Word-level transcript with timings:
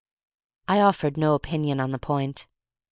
I 0.67 0.79
offered 0.81 1.15
no 1.15 1.35
opinion 1.35 1.79
on 1.79 1.91
the 1.91 1.99
point. 1.99 2.47